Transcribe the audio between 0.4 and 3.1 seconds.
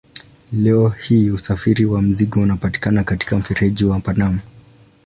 Leo hii usafiri wa mizigo unapita